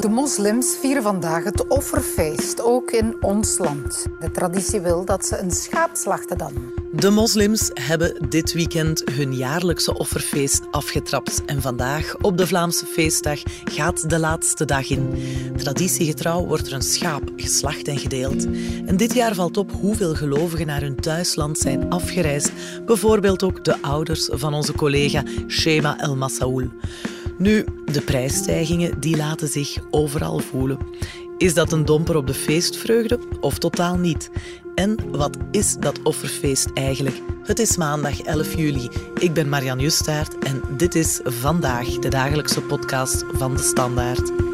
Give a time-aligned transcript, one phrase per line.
[0.00, 4.06] De moslims vieren vandaag het offerfeest, ook in ons land.
[4.20, 6.52] De traditie wil dat ze een schaap slachten dan.
[6.92, 11.42] De moslims hebben dit weekend hun jaarlijkse offerfeest afgetrapt.
[11.46, 15.14] En vandaag, op de Vlaamse feestdag, gaat de laatste dag in.
[15.56, 18.46] Traditiegetrouw wordt er een schaap geslacht en gedeeld.
[18.86, 22.52] En dit jaar valt op hoeveel gelovigen naar hun thuisland zijn afgereisd.
[22.86, 26.68] Bijvoorbeeld ook de ouders van onze collega Shema El Massaoul.
[27.40, 30.78] Nu, de prijsstijgingen die laten zich overal voelen.
[31.38, 34.30] Is dat een domper op de feestvreugde of totaal niet?
[34.74, 37.16] En wat is dat offerfeest eigenlijk?
[37.42, 38.88] Het is maandag 11 juli.
[39.18, 44.49] Ik ben Marian Justaert en dit is vandaag de dagelijkse podcast van de Standaard.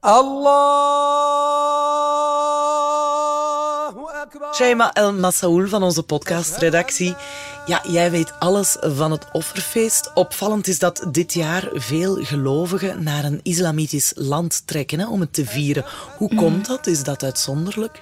[0.00, 0.58] Allah
[4.52, 7.16] Shaima El Massaoul van onze podcastredactie.
[7.68, 10.10] Ja, jij weet alles van het offerfeest.
[10.14, 15.32] Opvallend is dat dit jaar veel gelovigen naar een islamitisch land trekken hè, om het
[15.32, 15.84] te vieren.
[16.16, 16.86] Hoe komt dat?
[16.86, 18.00] Is dat uitzonderlijk?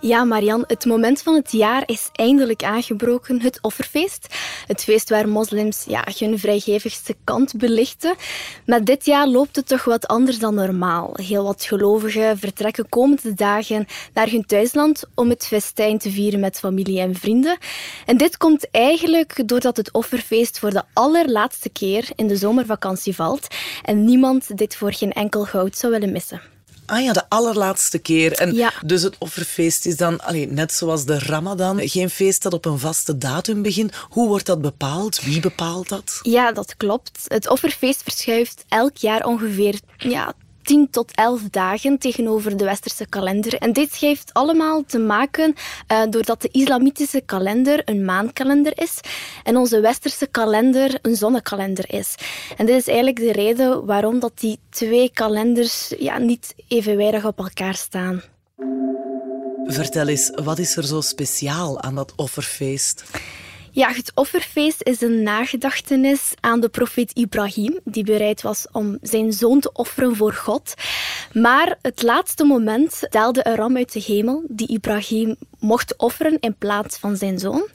[0.00, 4.26] Ja, Marian, het moment van het jaar is eindelijk aangebroken, het offerfeest.
[4.66, 8.14] Het feest waar moslims ja, hun vrijgevigste kant belichten.
[8.66, 11.10] Maar dit jaar loopt het toch wat anders dan normaal.
[11.14, 16.58] Heel wat gelovigen vertrekken komende dagen naar hun thuisland om het festijn te vieren met
[16.58, 17.58] familie en vrienden.
[18.06, 18.96] En dit komt eigenlijk
[19.46, 23.46] doordat het offerfeest voor de allerlaatste keer in de zomervakantie valt
[23.82, 26.40] en niemand dit voor geen enkel goud zou willen missen.
[26.86, 28.32] Ah ja, de allerlaatste keer.
[28.32, 28.72] En Ja.
[28.84, 32.78] dus het offerfeest is dan, allee, net zoals de Ramadan, geen feest dat op een
[32.78, 33.94] vaste datum begint.
[34.08, 35.20] Hoe wordt dat bepaald?
[35.20, 36.18] Wie bepaalt dat?
[36.22, 37.24] Ja, dat klopt.
[37.26, 40.32] Het offerfeest verschuift elk jaar ongeveer ja,
[40.68, 43.54] 10 tot 11 dagen tegenover de westerse kalender.
[43.54, 45.54] En dit heeft allemaal te maken
[45.86, 49.00] eh, doordat de islamitische kalender een maankalender is
[49.44, 52.14] en onze westerse kalender een zonnekalender is.
[52.56, 57.38] En dit is eigenlijk de reden waarom dat die twee kalenders ja, niet evenwijdig op
[57.38, 58.22] elkaar staan.
[59.64, 63.04] Vertel eens, wat is er zo speciaal aan dat offerfeest?
[63.72, 69.32] Ja, het offerfeest is een nagedachtenis aan de profeet Ibrahim, die bereid was om zijn
[69.32, 70.74] zoon te offeren voor God.
[71.32, 76.56] Maar het laatste moment daalde een ram uit de hemel die Ibrahim mocht offeren in
[76.58, 77.68] plaats van zijn zoon.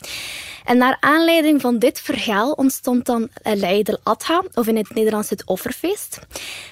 [0.63, 5.45] En naar aanleiding van dit verhaal ontstond dan Eid al-Adha, of in het Nederlands het
[5.45, 6.19] offerfeest.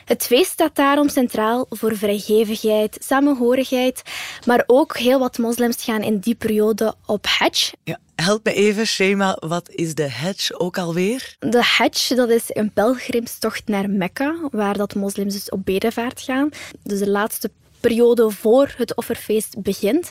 [0.05, 4.01] Het feest staat daarom centraal voor vrijgevigheid, samenhorigheid,
[4.45, 8.87] maar ook heel wat moslims gaan in die periode op hajj, Ja, help me even,
[8.87, 11.35] Shema, wat is de Hajj ook alweer?
[11.39, 16.49] De Hajj, dat is een pelgrimstocht naar Mekka, waar dat moslims dus op bedevaart gaan.
[16.83, 20.09] Dus de laatste periode voor het offerfeest begint.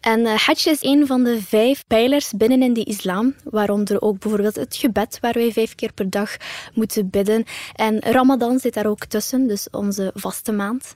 [0.00, 4.18] En eh, Hajj is een van de vijf pijlers binnen in de islam, waaronder ook
[4.18, 6.36] bijvoorbeeld het gebed, waar wij vijf keer per dag
[6.74, 7.44] moeten bidden.
[7.74, 10.94] En Ramadan zit daar ook tussen, dus onze vaste maand.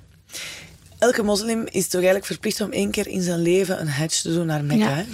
[0.99, 4.33] Elke moslim is toch eigenlijk verplicht om één keer in zijn leven een Hajj te
[4.33, 4.95] doen naar Mekka, Ja.
[4.95, 5.05] hè?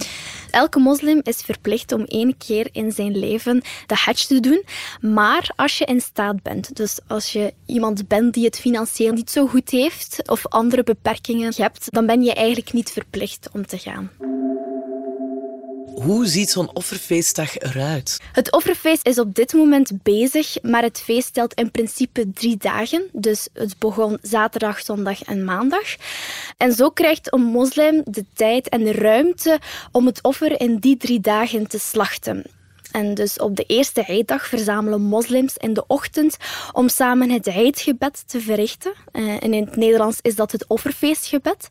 [0.53, 4.63] Elke moslim is verplicht om één keer in zijn leven de hajj te doen.
[5.01, 9.31] Maar als je in staat bent, dus als je iemand bent die het financieel niet
[9.31, 13.77] zo goed heeft of andere beperkingen hebt, dan ben je eigenlijk niet verplicht om te
[13.77, 14.11] gaan.
[16.03, 18.19] Hoe ziet zo'n offerfeestdag eruit?
[18.31, 23.03] Het offerfeest is op dit moment bezig, maar het feest telt in principe drie dagen.
[23.11, 25.95] Dus het begon zaterdag, zondag en maandag.
[26.57, 29.59] En zo krijgt een moslim de tijd en de ruimte
[29.91, 32.43] om het offer in die drie dagen te slachten.
[32.93, 36.37] En dus op de eerste Eiddag verzamelen moslims in de ochtend
[36.71, 38.93] om samen het Eidgebed te verrichten.
[39.11, 41.67] Eh, in het Nederlands is dat het offerfeestgebed.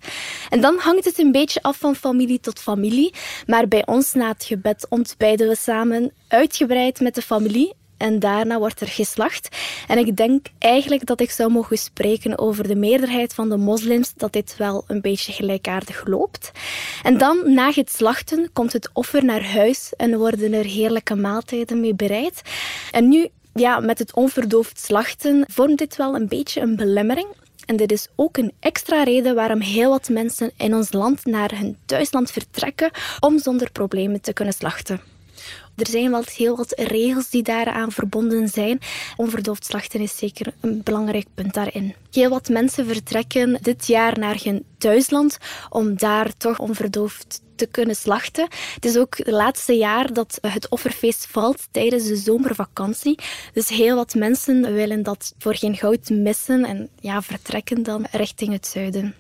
[0.50, 3.15] En dan hangt het een beetje af van familie tot familie.
[3.47, 7.73] Maar bij ons na het gebed ontbijden we samen uitgebreid met de familie.
[8.02, 9.49] En daarna wordt er geslacht.
[9.88, 14.12] En ik denk eigenlijk dat ik zou mogen spreken over de meerderheid van de moslims,
[14.16, 16.50] dat dit wel een beetje gelijkaardig loopt.
[17.02, 21.81] En dan, na het slachten, komt het offer naar huis en worden er heerlijke maaltijden
[21.81, 22.43] mee bereid.
[22.90, 27.26] En nu, ja, met het onverdoofd slachten, vormt dit wel een beetje een belemmering.
[27.66, 31.50] En dit is ook een extra reden waarom heel wat mensen in ons land naar
[31.58, 32.90] hun thuisland vertrekken
[33.20, 35.00] om zonder problemen te kunnen slachten.
[35.77, 38.79] Er zijn wel heel wat regels die daaraan verbonden zijn.
[39.17, 41.94] Onverdoofd slachten is zeker een belangrijk punt daarin.
[42.11, 47.97] Heel wat mensen vertrekken dit jaar naar hun thuisland om daar toch onverdoofd te kunnen
[47.97, 48.49] slachten.
[48.75, 53.19] Het is ook het laatste jaar dat het offerfeest valt tijdens de zomervakantie.
[53.53, 58.53] Dus heel wat mensen willen dat voor geen goud missen en ja, vertrekken dan richting
[58.53, 59.15] het zuiden.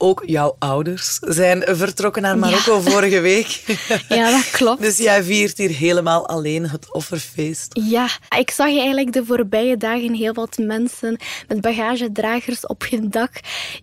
[0.00, 3.46] Ook jouw ouders zijn vertrokken naar Marokko vorige week.
[4.08, 4.80] Ja, dat klopt.
[4.80, 7.80] Dus jij viert hier helemaal alleen het offerfeest.
[7.82, 8.08] Ja,
[8.38, 11.18] ik zag eigenlijk de voorbije dagen heel wat mensen
[11.48, 13.30] met bagagedragers op hun dak,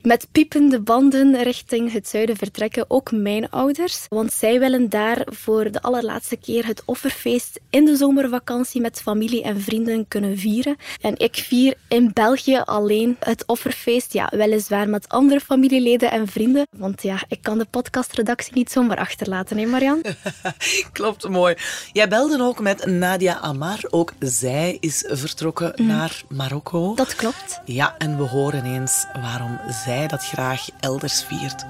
[0.02, 2.86] met piepende banden richting het zuiden vertrekken.
[2.88, 7.96] Ook mijn ouders, want zij willen daar voor de allerlaatste keer het offerfeest in de
[7.96, 10.76] zomervakantie met familie en vrienden kunnen vieren.
[11.02, 16.68] En ik vier in België alleen het offerfeest, ja, weliswaar met andere familieleden en vrienden.
[16.78, 20.02] Want ja, ik kan de podcastredactie niet zomaar achterlaten, hè Marian?
[20.92, 21.56] Klopt, mooi.
[21.92, 23.80] Jij belde ook met Nadia Amar.
[23.90, 26.96] Ook zij is vertrokken naar Marokko.
[26.96, 27.62] Dat klopt.
[27.66, 31.66] Ja, en we horen eens waarom zij dat graag elders viert.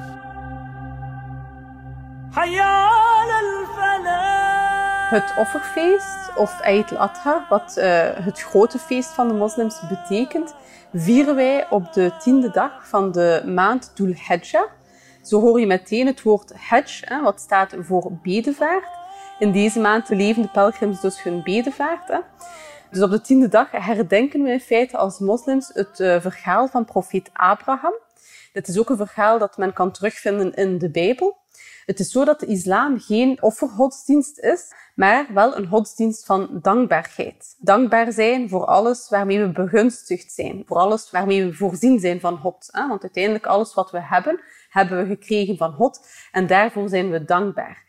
[5.15, 10.55] Het offerfeest, of Eid al-Adha, wat uh, het grote feest van de moslims betekent,
[10.93, 14.69] vieren wij op de tiende dag van de maand Dhul Hijjah.
[15.21, 18.87] Zo hoor je meteen het woord Hajj, hè, wat staat voor bedevaart.
[19.39, 22.07] In deze maand beleven de pelgrims dus hun bedevaart.
[22.07, 22.19] Hè.
[22.91, 26.85] Dus op de tiende dag herdenken we in feite als moslims het uh, verhaal van
[26.85, 27.93] profeet Abraham.
[28.53, 31.43] Dit is ook een verhaal dat men kan terugvinden in de Bijbel.
[31.85, 37.55] Het is zo dat de islam geen offergodsdienst is, maar wel een godsdienst van dankbaarheid.
[37.59, 42.37] Dankbaar zijn voor alles waarmee we begunstigd zijn, voor alles waarmee we voorzien zijn van
[42.37, 42.69] God.
[42.71, 47.25] Want uiteindelijk alles wat we hebben, hebben we gekregen van God en daarvoor zijn we
[47.25, 47.83] dankbaar.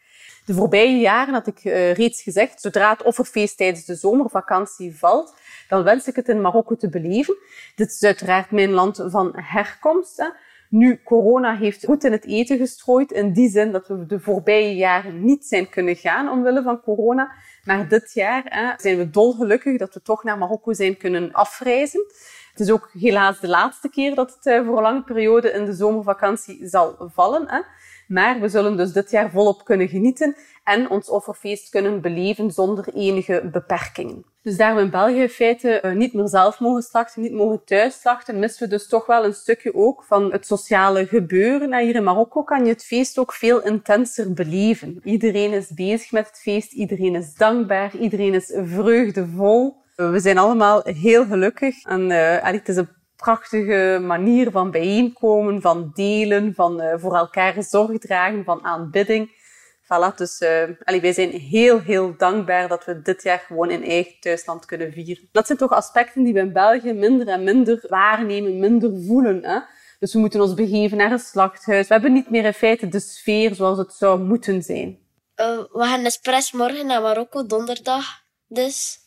[0.47, 5.35] De voorbije jaren had ik uh, reeds gezegd, zodra het offerfeest tijdens de zomervakantie valt,
[5.69, 7.37] dan wens ik het in Marokko te beleven.
[7.75, 10.33] Dit is uiteraard mijn land van herkomst.
[10.69, 14.75] Nu, corona heeft goed in het eten gestrooid, in die zin dat we de voorbije
[14.75, 17.33] jaren niet zijn kunnen gaan omwille van corona.
[17.65, 22.05] Maar dit jaar hè, zijn we dolgelukkig dat we toch naar Marokko zijn kunnen afreizen.
[22.51, 25.65] Het is ook helaas de laatste keer dat het eh, voor een lange periode in
[25.65, 27.49] de zomervakantie zal vallen.
[27.49, 27.61] Hè.
[28.07, 32.89] Maar we zullen dus dit jaar volop kunnen genieten en ons offerfeest kunnen beleven zonder
[32.95, 34.25] enige beperkingen.
[34.43, 37.65] Dus daar we in België in feite uh, niet meer zelf mogen slachten, niet mogen
[37.65, 41.73] thuis slachten, missen we dus toch wel een stukje ook van het sociale gebeuren.
[41.73, 45.01] En hier in Marokko kan je het feest ook veel intenser beleven.
[45.05, 49.77] Iedereen is bezig met het feest, iedereen is dankbaar, iedereen is vreugdevol.
[49.97, 52.89] We zijn allemaal heel gelukkig en uh, het is een
[53.27, 59.45] prachtige manier van bijeenkomen, van delen, van uh, voor elkaar zorg dragen, van aanbidding.
[59.83, 64.21] Voilà, dus uh, wij zijn heel, heel dankbaar dat we dit jaar gewoon in eigen
[64.21, 65.29] thuisland kunnen vieren.
[65.33, 69.45] Dat zijn toch aspecten die we in België minder en minder waarnemen, minder voelen.
[69.45, 69.59] Hè?
[69.99, 71.89] Dus we moeten ons begeven naar een slachthuis.
[71.89, 74.99] We hebben niet meer in feite de sfeer zoals het zou moeten zijn.
[75.37, 78.05] Uh, we gaan expres morgen naar Marokko, donderdag
[78.49, 78.99] dus.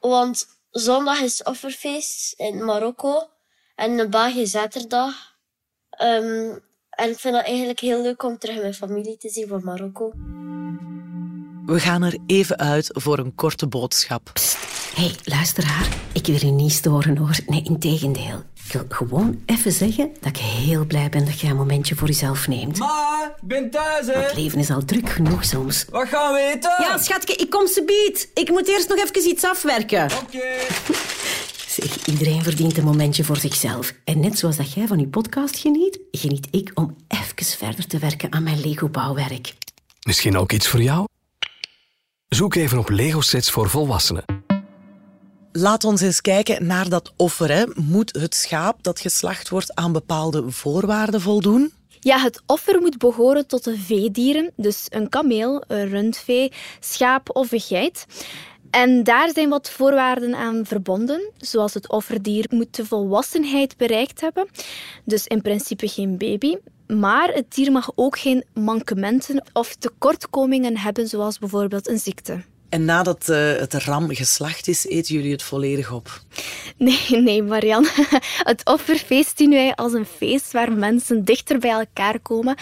[0.00, 3.32] Want zondag is offerfeest in Marokko
[3.74, 5.14] en in België zaterdag.
[6.02, 9.64] Um, en ik vind het eigenlijk heel leuk om terug mijn familie te zien van
[9.64, 10.12] Marokko.
[11.66, 14.30] We gaan er even uit voor een korte boodschap.
[14.94, 15.88] Hé, hey, luister haar.
[16.12, 17.36] Ik wil je niet storen hoor.
[17.46, 18.42] Nee, in tegendeel.
[18.66, 22.06] Ik wil gewoon even zeggen dat ik heel blij ben dat je een momentje voor
[22.06, 22.78] jezelf neemt.
[22.78, 24.12] Ma, ik ben thuis, hè.
[24.12, 25.84] Het leven is al druk genoeg soms.
[25.90, 26.74] Wat gaan we eten?
[26.78, 28.30] Ja, schatje, ik kom subiet.
[28.34, 30.04] Ik moet eerst nog even iets afwerken.
[30.04, 30.14] Oké.
[30.36, 30.66] Okay.
[31.74, 33.94] Zeg, iedereen verdient een momentje voor zichzelf.
[34.04, 37.98] En net zoals dat jij van je podcast geniet, geniet ik om even verder te
[37.98, 39.54] werken aan mijn Lego-bouwwerk.
[40.06, 41.06] Misschien ook iets voor jou?
[42.28, 44.24] Zoek even op Lego-sets voor volwassenen.
[45.52, 47.50] Laat ons eens kijken naar dat offer.
[47.50, 47.64] Hè.
[47.74, 51.72] Moet het schaap dat geslacht wordt aan bepaalde voorwaarden voldoen?
[52.00, 57.52] Ja, het offer moet behoren tot de veedieren, dus een kameel, een rundvee, schaap of
[57.52, 58.06] een geit.
[58.74, 64.48] En daar zijn wat voorwaarden aan verbonden, zoals het offerdier moet de volwassenheid bereikt hebben,
[65.04, 66.56] dus in principe geen baby.
[66.86, 72.42] Maar het dier mag ook geen mankementen of tekortkomingen hebben, zoals bijvoorbeeld een ziekte.
[72.74, 76.20] En nadat uh, het ram geslacht is, eten jullie het volledig op?
[76.76, 77.88] Nee, nee, Marianne.
[78.50, 82.56] Het offerfeest zien wij als een feest waar mensen dichter bij elkaar komen.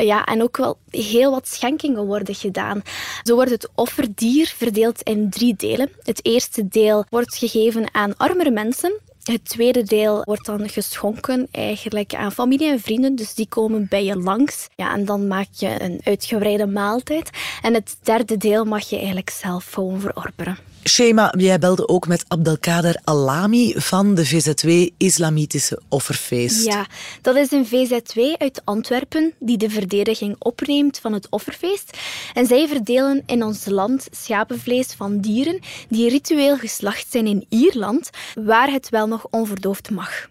[0.00, 2.82] Uh, ja, en ook wel heel wat schenkingen worden gedaan.
[3.22, 5.90] Zo wordt het offerdier verdeeld in drie delen.
[6.02, 12.14] Het eerste deel wordt gegeven aan armere mensen Het tweede deel wordt dan geschonken eigenlijk
[12.14, 13.14] aan familie en vrienden.
[13.14, 14.68] Dus die komen bij je langs.
[14.76, 17.30] Ja, en dan maak je een uitgebreide maaltijd.
[17.62, 20.73] En het derde deel mag je eigenlijk zelf gewoon verorberen.
[20.88, 26.64] Shema, jij belde ook met Abdelkader Alami van de VZW Islamitische Offerfeest.
[26.64, 26.86] Ja,
[27.22, 31.98] dat is een VZW uit Antwerpen die de verdediging opneemt van het offerfeest.
[32.34, 38.10] En zij verdelen in ons land schapenvlees van dieren die ritueel geslacht zijn in Ierland,
[38.34, 40.28] waar het wel nog onverdoofd mag.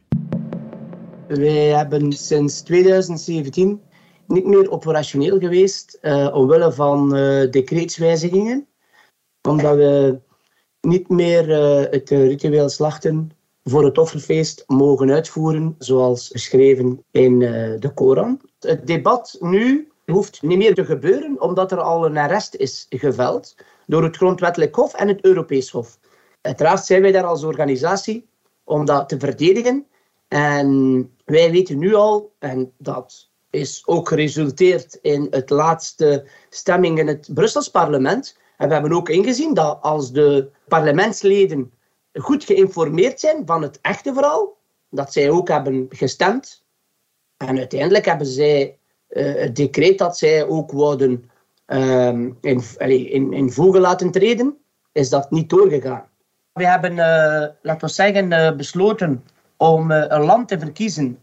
[1.27, 3.81] Wij hebben sinds 2017
[4.27, 8.67] niet meer operationeel geweest uh, omwille van uh, decreetswijzigingen
[9.49, 10.19] omdat we
[10.87, 13.31] niet meer uh, het ritueel slachten
[13.63, 18.41] voor het offerfeest mogen uitvoeren, zoals beschreven in uh, de Koran.
[18.59, 23.55] Het debat nu hoeft niet meer te gebeuren, omdat er al een arrest is geveld
[23.85, 25.99] door het Grondwettelijk Hof en het Europees Hof.
[26.41, 28.27] Uiteraard zijn wij daar als organisatie
[28.63, 29.85] om dat te verdedigen.
[30.27, 37.07] En wij weten nu al, en dat is ook geresulteerd in het laatste stemming in
[37.07, 41.71] het Brussels parlement, en we hebben ook ingezien dat als de parlementsleden
[42.13, 44.57] goed geïnformeerd zijn van het echte verhaal,
[44.89, 46.63] dat zij ook hebben gestemd.
[47.37, 48.77] En uiteindelijk hebben zij
[49.09, 51.29] uh, het decreet dat zij ook wouden
[51.67, 52.07] uh,
[52.41, 54.57] in, in, in voegen laten treden,
[54.91, 56.09] is dat niet doorgegaan.
[56.53, 59.23] We hebben, uh, laten we zeggen, uh, besloten
[59.57, 61.19] om een land te verkiezen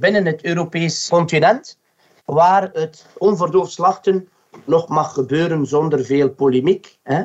[0.00, 1.78] binnen het Europees continent,
[2.24, 4.28] waar het onverdoofd slachten
[4.64, 6.98] nog mag gebeuren zonder veel polemiek.
[7.02, 7.24] Hè?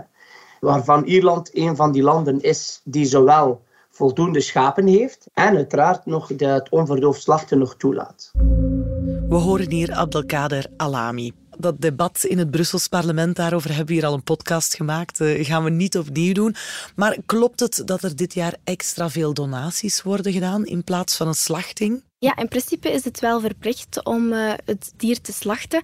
[0.60, 6.28] Waarvan Ierland een van die landen is die zowel voldoende schapen heeft en uiteraard nog
[6.38, 8.32] het onverdoofd slachten nog toelaat.
[9.30, 11.32] We horen hier Abdelkader Alami.
[11.58, 15.20] Dat debat in het Brussels parlement, daarover hebben we hier al een podcast gemaakt.
[15.20, 16.56] Uh, gaan we niet opnieuw doen.
[16.96, 21.28] Maar klopt het dat er dit jaar extra veel donaties worden gedaan in plaats van
[21.28, 22.04] een slachting?
[22.24, 25.82] Ja, in principe is het wel verplicht om uh, het dier te slachten.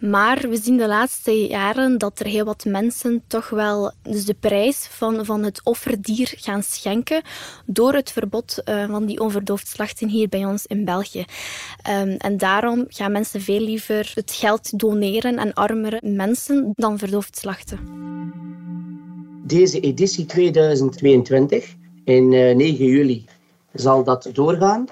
[0.00, 4.34] Maar we zien de laatste jaren dat er heel wat mensen toch wel dus de
[4.40, 7.22] prijs van, van het offerdier gaan schenken
[7.66, 11.24] door het verbod uh, van die onverdoofd slachten hier bij ons in België.
[11.90, 17.36] Um, en daarom gaan mensen veel liever het geld doneren aan armere mensen dan verdoofd
[17.36, 17.78] slachten.
[19.46, 21.74] Deze editie 2022,
[22.04, 23.24] in uh, 9 juli,
[23.72, 24.86] zal dat doorgaan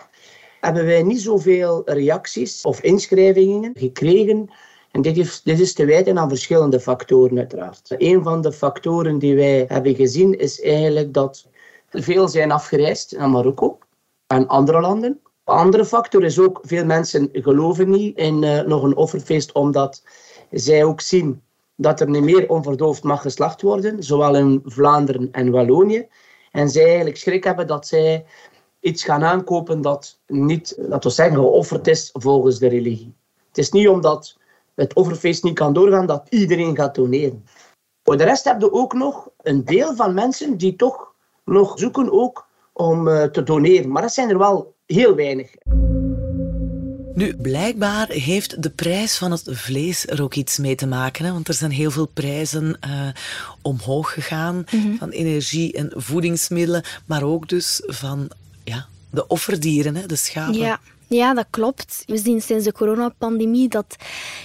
[0.60, 4.50] hebben wij niet zoveel reacties of inschrijvingen gekregen.
[4.90, 7.94] En dit is, dit is te wijten aan verschillende factoren uiteraard.
[7.98, 11.48] Een van de factoren die wij hebben gezien is eigenlijk dat
[11.90, 13.78] veel zijn afgereisd naar Marokko
[14.26, 15.20] en andere landen.
[15.44, 20.02] Een andere factor is ook, veel mensen geloven niet in uh, nog een offerfeest, omdat
[20.50, 21.42] zij ook zien
[21.76, 26.08] dat er niet meer onverdoofd mag geslacht worden, zowel in Vlaanderen en Wallonië.
[26.50, 28.24] En zij eigenlijk schrik hebben dat zij
[28.80, 33.14] iets gaan aankopen dat niet, laten we zeggen, geofferd is volgens de religie.
[33.48, 34.36] Het is niet omdat
[34.74, 37.44] het offerfeest niet kan doorgaan dat iedereen gaat doneren.
[38.02, 41.12] Voor de rest heb je ook nog een deel van mensen die toch
[41.44, 43.90] nog zoeken ook om uh, te doneren.
[43.90, 45.54] Maar dat zijn er wel heel weinig.
[47.14, 51.24] Nu, blijkbaar heeft de prijs van het vlees er ook iets mee te maken.
[51.24, 51.32] Hè?
[51.32, 53.08] Want er zijn heel veel prijzen uh,
[53.62, 54.54] omhoog gegaan.
[54.54, 54.96] Mm -hmm.
[54.98, 56.82] Van energie en voedingsmiddelen.
[57.06, 58.30] Maar ook dus van
[58.64, 60.54] ja, de offerdieren, hè, de schapen.
[60.54, 60.80] Ja.
[61.10, 62.02] Ja, dat klopt.
[62.06, 63.96] We zien sinds de coronapandemie dat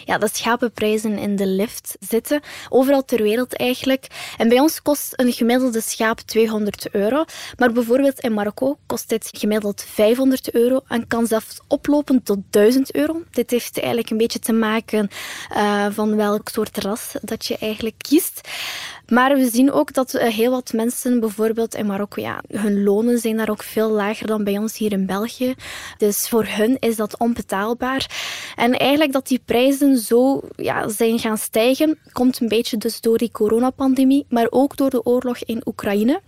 [0.05, 2.41] ja, de schapenprijzen in de lift zitten.
[2.69, 4.07] Overal ter wereld eigenlijk.
[4.37, 7.25] En bij ons kost een gemiddelde schaap 200 euro.
[7.57, 12.95] Maar bijvoorbeeld in Marokko kost dit gemiddeld 500 euro en kan zelfs oplopen tot 1000
[12.95, 13.23] euro.
[13.31, 15.09] Dit heeft eigenlijk een beetje te maken
[15.51, 18.41] uh, van welk soort ras dat je eigenlijk kiest.
[19.07, 23.37] Maar we zien ook dat heel wat mensen, bijvoorbeeld in Marokko, ja, hun lonen zijn
[23.37, 25.53] daar ook veel lager dan bij ons hier in België.
[25.97, 28.09] Dus voor hun is dat onbetaalbaar.
[28.55, 33.17] En eigenlijk dat die prijzen zo ja, zijn gaan stijgen, komt een beetje dus door
[33.17, 36.21] die coronapandemie, maar ook door de oorlog in Oekraïne.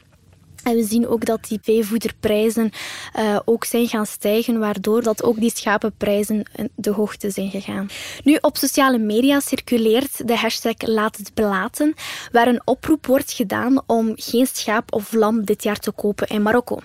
[0.67, 2.71] En we zien ook dat die veevoederprijzen
[3.19, 6.45] uh, ook zijn gaan stijgen, waardoor dat ook die schapenprijzen
[6.75, 7.87] de hoogte zijn gegaan.
[8.23, 11.93] Nu, op sociale media circuleert de hashtag Laat het belaten,
[12.31, 16.41] waar een oproep wordt gedaan om geen schaap of lam dit jaar te kopen in
[16.41, 16.79] Marokko.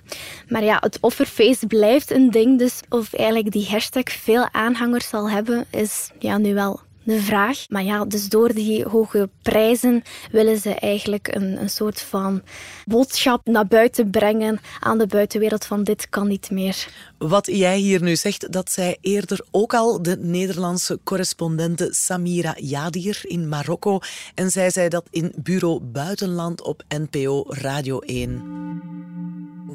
[0.49, 5.31] Maar ja, het offerfeest blijft een ding, dus of eigenlijk die hashtag veel aanhangers zal
[5.31, 7.64] hebben, is ja, nu wel de vraag.
[7.68, 12.42] Maar ja, dus door die hoge prijzen willen ze eigenlijk een, een soort van
[12.85, 16.88] boodschap naar buiten brengen aan de buitenwereld van dit kan niet meer.
[17.18, 23.21] Wat jij hier nu zegt, dat zei eerder ook al de Nederlandse correspondente Samira Yadir
[23.23, 23.99] in Marokko.
[24.35, 28.62] En zij zei dat in Bureau Buitenland op NPO Radio 1.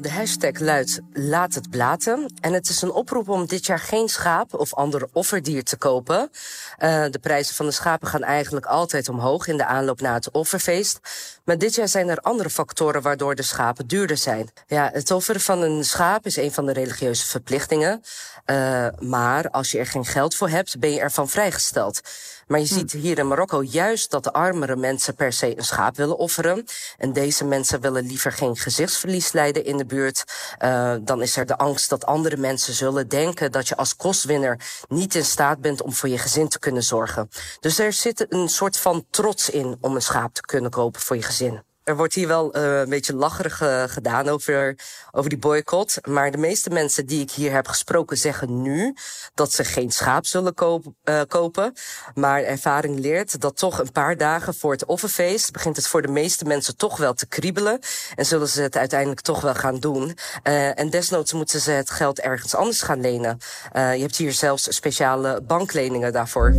[0.00, 2.32] De hashtag luidt Laat het blaten.
[2.40, 6.30] En het is een oproep om dit jaar geen schaap of ander offerdier te kopen.
[6.78, 10.30] Uh, de prijzen van de schapen gaan eigenlijk altijd omhoog in de aanloop naar het
[10.30, 11.00] offerfeest.
[11.44, 14.50] Maar dit jaar zijn er andere factoren waardoor de schapen duurder zijn.
[14.66, 18.02] Ja, het offeren van een schaap is een van de religieuze verplichtingen.
[18.46, 22.00] Uh, maar als je er geen geld voor hebt, ben je ervan vrijgesteld.
[22.48, 22.74] Maar je hm.
[22.74, 26.64] ziet hier in Marokko juist dat de armere mensen per se een schaap willen offeren.
[26.96, 30.24] En deze mensen willen liever geen gezichtsverlies lijden in de buurt.
[30.62, 34.60] Uh, dan is er de angst dat andere mensen zullen denken dat je als kostwinner
[34.88, 37.28] niet in staat bent om voor je gezin te kunnen zorgen.
[37.60, 41.16] Dus er zit een soort van trots in om een schaap te kunnen kopen voor
[41.16, 41.67] je gezin.
[41.88, 44.78] Er wordt hier wel uh, een beetje lacherig uh, gedaan over,
[45.10, 46.06] over die boycott.
[46.06, 48.94] Maar de meeste mensen die ik hier heb gesproken zeggen nu
[49.34, 51.72] dat ze geen schaap zullen koop, uh, kopen.
[52.14, 56.08] Maar ervaring leert dat toch een paar dagen voor het offerfeest begint het voor de
[56.08, 57.78] meeste mensen toch wel te kriebelen.
[58.14, 60.16] En zullen ze het uiteindelijk toch wel gaan doen.
[60.42, 63.38] en desnoods moeten ze het geld ergens anders gaan lenen.
[63.72, 66.54] je hebt hier zelfs speciale bankleningen daarvoor.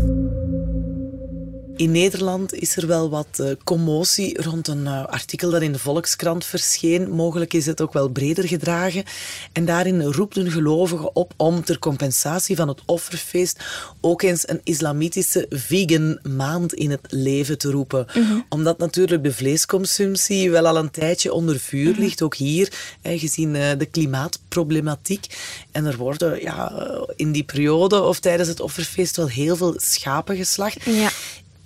[1.80, 5.80] In Nederland is er wel wat uh, commotie rond een uh, artikel dat in de
[5.80, 7.10] Volkskrant verscheen.
[7.10, 9.04] Mogelijk is het ook wel breder gedragen.
[9.52, 13.64] En daarin roept een gelovige op om ter compensatie van het offerfeest
[14.02, 18.06] ook eens een islamitische vegan maand in het leven te roepen.
[18.14, 22.00] Mm Omdat natuurlijk de vleesconsumptie wel al een tijdje onder vuur mhm.
[22.00, 22.72] ligt, ook hier,
[23.04, 25.26] gezien uh, de klimaatproblematiek.
[25.72, 30.36] En er worden ja, in die periode of tijdens het offerfeest wel heel veel schapen
[30.36, 30.84] geslacht.
[30.84, 31.10] Ja.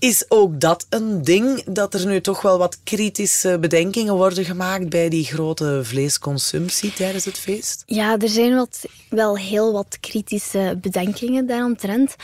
[0.03, 4.89] Is ook dat een ding dat er nu toch wel wat kritische bedenkingen worden gemaakt
[4.89, 7.83] bij die grote vleesconsumptie tijdens het feest?
[7.85, 12.15] Ja, er zijn wat, wel heel wat kritische bedenkingen daaromtrent.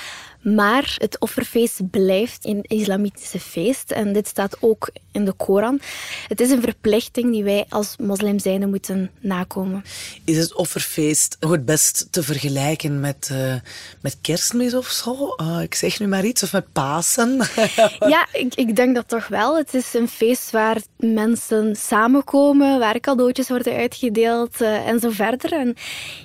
[0.42, 3.92] Maar het offerfeest blijft een islamitische feest.
[3.92, 5.80] En dit staat ook in de Koran.
[6.28, 9.84] Het is een verplichting die wij als moslim zijnde moeten nakomen.
[10.24, 13.54] Is het offerfeest nog het best te vergelijken met, uh,
[14.02, 15.36] met kerstmis of zo?
[15.42, 16.44] Uh, ik zeg nu maar iets.
[16.44, 17.42] Of met Pasen?
[18.14, 19.58] ja, ik, ik denk dat toch wel.
[19.58, 25.54] Het is een feest waar mensen samenkomen, waar cadeautjes worden uitgedeeld uh, en zo verder.
[25.54, 25.76] En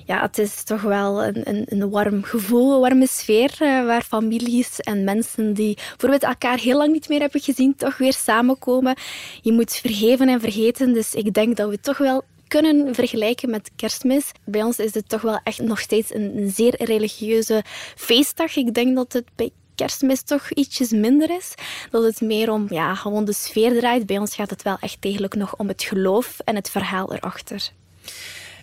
[0.05, 4.79] ja, het is toch wel een, een, een warm gevoel, een warme sfeer waar families
[4.79, 8.95] en mensen die bijvoorbeeld elkaar heel lang niet meer hebben gezien, toch weer samenkomen.
[9.41, 10.93] Je moet vergeven en vergeten.
[10.93, 14.31] Dus ik denk dat we toch wel kunnen vergelijken met kerstmis.
[14.45, 17.63] Bij ons is het toch wel echt nog steeds een, zeer religieuze
[17.95, 18.55] feestdag.
[18.55, 21.53] Ik denk dat het bij kerstmis toch ietsjes minder is.
[21.89, 24.05] Dat het meer om ja, gewoon de sfeer draait.
[24.05, 27.69] Bij ons gaat het wel echt degelijk nog om het geloof en het verhaal erachter.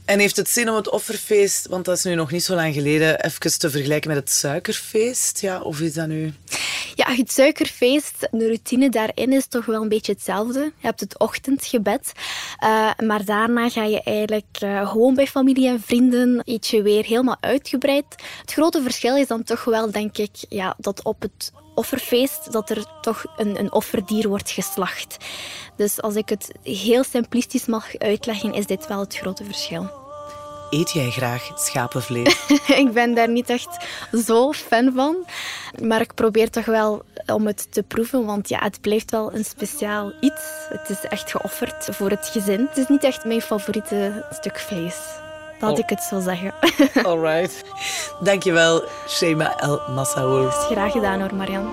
[0.05, 2.75] En heeft het zin om het offerfeest, want dat is nu nog niet zo lang
[2.75, 5.41] geleden, even te vergelijken met het suikerfeest?
[5.41, 6.33] Ja, of is dat nu...
[6.95, 10.61] Ja, het suikerfeest, de routine daarin is toch wel een beetje hetzelfde.
[10.61, 12.13] Je hebt het ochtendgebed,
[12.65, 17.37] uh, maar daarna ga je eigenlijk uh, gewoon bij familie en vrienden ietsje weer helemaal
[17.41, 18.05] uitgebreid.
[18.41, 22.71] Het grote verschil is dan toch wel, denk ik, ja, dat op het offerfeest dat
[22.71, 25.17] er toch een, een offerdier wordt geslacht.
[25.77, 29.91] Dus als ik het heel simplistisch mag uitleggen, is dit wel het grote verschil.
[30.71, 32.47] Eet jij graag schapenvlees?
[32.85, 33.87] ik ben daar niet echt
[34.27, 35.17] zo fan van.
[35.83, 39.45] Maar ik probeer toch wel om het te proeven, want ja, het blijft wel een
[39.45, 40.43] speciaal iets.
[40.69, 42.67] Het is echt geofferd voor het gezin.
[42.69, 45.22] Het is niet echt mijn favoriete stuk vlees.
[45.63, 46.55] Laat ik het zo zeggen.
[47.07, 47.65] Alright.
[48.21, 50.51] Dankjewel, Shema El Massaoul.
[50.51, 51.71] Graag gedaan hoor, Marian.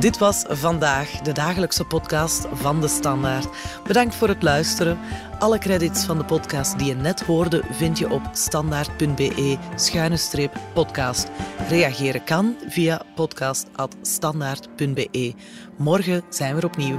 [0.00, 3.48] Dit was vandaag de dagelijkse podcast van De Standaard.
[3.86, 4.98] Bedankt voor het luisteren.
[5.38, 11.30] Alle credits van de podcast die je net hoorde vind je op standaard.be-podcast.
[11.68, 15.34] Reageren kan via podcast.standaard.be.
[15.76, 16.98] Morgen zijn we opnieuw.